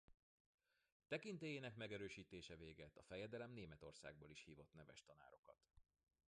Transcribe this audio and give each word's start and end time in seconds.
Tekintélyének 1.07 1.75
megerősítése 1.75 2.55
végett 2.55 2.97
a 2.97 3.03
fejedelem 3.03 3.51
Németországból 3.51 4.29
is 4.29 4.43
hívott 4.43 4.73
neves 4.73 5.03
tanárokat. 5.03 5.67